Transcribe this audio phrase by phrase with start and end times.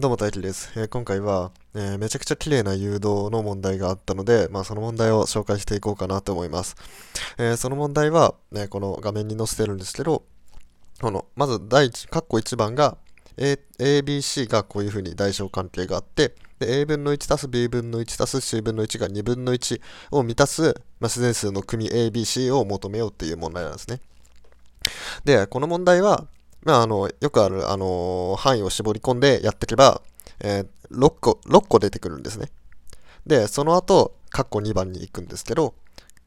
[0.00, 6.76] どうも大輝です、えー、今回は、えー、めちゃくちゃ綺麗な誘導の問題があったので、まあ、その問題を紹介していこうかなと思います。
[7.36, 10.22] えー、その問題は、ね、この画面に載せてるんですけど、
[11.00, 12.96] このまず第一、括弧1番が、
[13.38, 19.80] A、ABC がこういうふうに大小関係があって、で A 分の1足す B 分の1足す C 分の1が2分の1
[20.12, 20.62] を満たす、
[21.00, 24.00] まあ、自然数の組 ABC を求めようっていう問題なんですね。
[25.24, 26.28] で、この問題は、
[26.62, 30.02] まあ、あの、よくある、あの範囲を絞り込んでやっていけば、
[30.40, 32.50] えー、6個、6個出てくるんですね。
[33.26, 35.74] で、その後、カッコ2番に行くんですけど、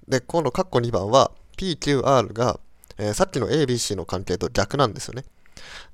[0.08, 2.60] で、今度カッコ2番は、PQR が、
[2.98, 5.24] えー、さっきの ABC の関係と逆なんですよね。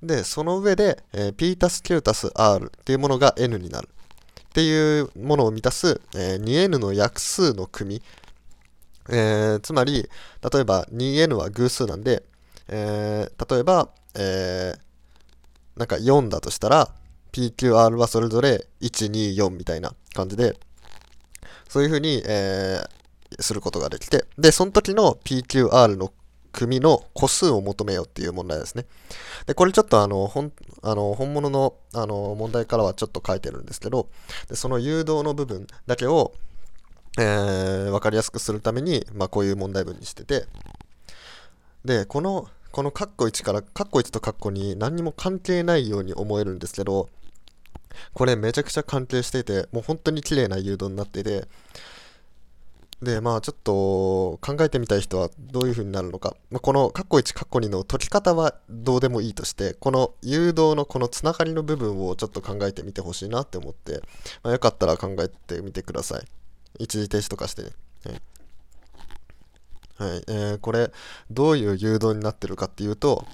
[0.01, 3.89] で、その上で、えー、P たす Q たす R っていうものが N になる。
[4.49, 8.01] っていうものを満たす、えー、2N の約数の組。
[9.09, 10.09] えー、つまり、
[10.51, 12.23] 例えば 2N は偶数なんで、
[12.67, 16.89] えー、例えば、えー、なんか4だとしたら、
[17.31, 20.57] PQR はそれぞれ1、2、4みたいな感じで、
[21.69, 26.11] そういうふうに、えー、することができて、で、その時の PQR の
[26.51, 28.85] 組の個数を求めようっていう問題ですね。
[29.45, 34.09] で、これちょっとあの、本あの本物のあの問題からはちょっと書いてるんですけど、
[34.49, 36.33] でその誘導の部分だけを、
[37.19, 40.47] えー、分かりやすくするために、まあ、こういう問題文にしてて、
[41.85, 47.09] で、このこのカッコ1からカッコ1とカッコ2何にも関係ないように思えるんですけど
[48.13, 51.47] これめちゃくちゃ関係していてもう本当に綺麗な誘導になっていて
[53.01, 64.01] でまあちょっと考えてみたい人はどういう風になるのか、まあ、このカッコ1カッコ2の解き方はどうでもいいとしてこの誘導のこのつながりの部分をちょっと考えてみてほしいなって思って、
[64.41, 66.25] まあ、よかったら考えてみてください。
[66.79, 67.69] 一時停止とかしてね、
[68.05, 68.21] はい、
[69.99, 70.91] えー、これ、
[71.31, 73.25] どういう誘導になってるかっていうと、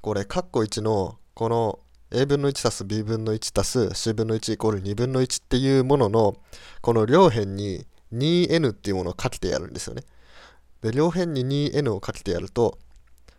[0.00, 1.78] これ、括弧1の、この
[2.14, 6.36] a 分の1足す b 分の1足す c 分の1イコール2分の1っていうものの、
[6.82, 10.02] この両辺に 2n っていうものをかけてやるんですよね。
[10.82, 12.78] で、両辺に 2n をかけてやると、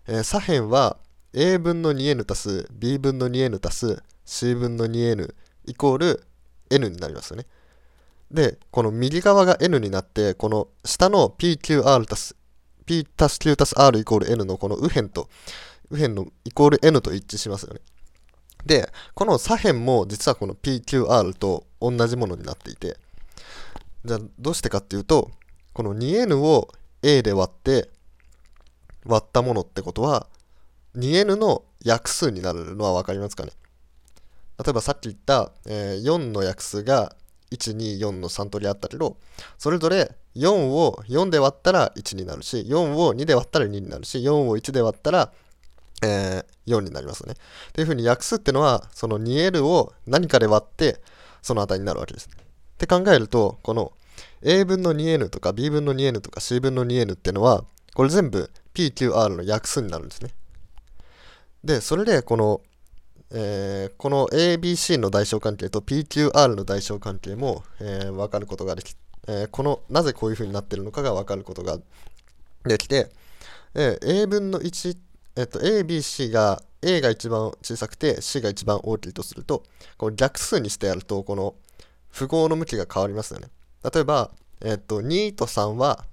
[0.08, 0.98] えー、左辺は
[1.34, 5.34] a 分の 2n 足す b 分の 2n 足す c 分の 2n
[5.66, 6.24] イコール
[6.72, 7.46] n になりますよね。
[8.32, 12.36] で、この右側が n になって、この下の pqr 足す
[12.86, 15.30] P たす Q たす R イコール N のこの右辺と、
[15.90, 17.82] 右辺のイコール N と一致しますよね。
[18.66, 22.98] で、この左辺も実はこの PQR と同じものになっていて、
[24.06, 25.32] じゃあどうしてかっていうと、
[25.74, 26.70] この 2N を
[27.02, 27.90] A で割って、
[29.06, 30.28] 割ったものってことは、
[30.96, 33.52] 2N の約数になるのは分かりますかね？
[34.64, 37.16] 例えばさっき言った、えー、4の約数が
[37.52, 39.18] 124の3通りあったけど
[39.58, 45.32] それぞれ4を4で割ったら1になるし4を2で割ったら2になるし4を1で割ったら、
[46.04, 47.34] えー、4になりますね。
[47.34, 51.02] っていうふうに約数ってのはその 2L を何かで割って
[51.42, 52.28] その値になるわけです。
[52.28, 53.94] って考えるとこの
[54.42, 57.64] A 分の 2N とか B 分の 2N とか C 分の 2N っていうのは
[57.94, 60.32] これ全部 PQR の約数になるんですね。
[61.64, 62.62] でそれでこの
[63.36, 68.96] えー、この ABC の代償関係と PQR の代償関係も、えー、分かることができ、
[69.28, 71.78] えー、このなぜこういうふうになってるのかが分かることが
[72.66, 73.10] できて、
[73.76, 74.98] え A 分の1、
[75.36, 79.64] えっと、ABC が A が一番小さくて C が一番大きいとすると
[79.98, 81.56] これ逆数にしてやるとこの
[82.12, 83.48] 符号の向きが変わりますよね
[83.92, 84.30] 例えば、
[84.62, 86.06] えっと、2と3は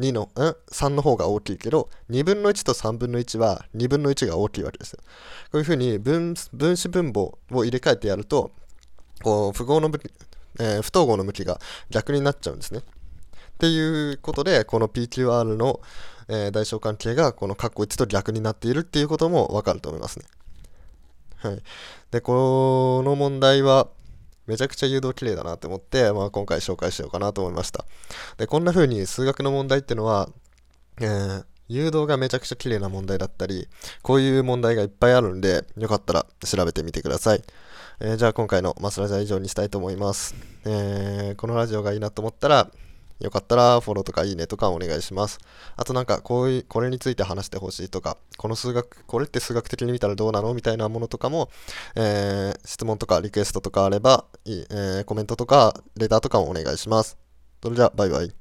[0.00, 0.26] 2の、ん
[0.72, 5.00] ?3 の方が大きいけど、2分の1と3分の1は2分の1が大きいわけですよ。
[5.52, 8.50] こういうふうに分分子分母を入れ替えてやると、
[9.22, 10.10] こう符号の向き、
[10.58, 12.80] えー、不等号の向きが逆になっちゃうんですね。
[12.80, 12.82] っ
[13.60, 15.80] ていうことで、この PQR の、
[16.28, 20.24] えー、代償関係がこの括弧1と逆になっているっていうこともわかると思いますね。
[21.36, 21.62] はい。
[22.10, 23.88] で、この問題は、
[24.46, 27.84] めちゃくちゃ誘導綺麗だなって思って、まあ、今回紹介しようかなと思いました。
[28.36, 30.28] で、こんな風に数学の問題っていうのは、
[31.00, 33.68] えー、誘導がめちゃくちゃ綺麗な問題だったり、
[34.02, 37.44] こういう問題がいっぱいあるんで、よかったら調べてみてください。
[38.02, 40.34] えー、じゃあ今回のマスラジャ以上にしたいと思います。
[40.64, 42.70] えー、このラジオがいいなと思ったら、
[43.20, 45.38] よかったらフォローとかいいねとかお願いします。
[45.76, 50.54] あとなんかこういう、これについて話してほしいとか、この数学、これって数学的に見たらどうなの？
[50.54, 51.50] みたいなものとかも、
[51.94, 57.18] えー、質問とかリクエストとかあれば、いいえー、コメントとかレターとかもお願いします。
[57.62, 58.39] それじゃあ、バイバイ。